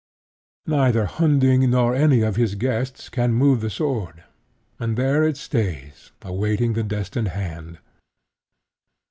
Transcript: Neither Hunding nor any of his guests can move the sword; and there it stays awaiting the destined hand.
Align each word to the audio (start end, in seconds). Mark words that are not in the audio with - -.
Neither 0.65 1.05
Hunding 1.05 1.69
nor 1.69 1.93
any 1.93 2.21
of 2.21 2.35
his 2.35 2.55
guests 2.55 3.07
can 3.07 3.33
move 3.33 3.61
the 3.61 3.69
sword; 3.69 4.23
and 4.79 4.97
there 4.97 5.21
it 5.23 5.37
stays 5.37 6.09
awaiting 6.25 6.73
the 6.73 6.81
destined 6.81 7.27
hand. 7.27 7.77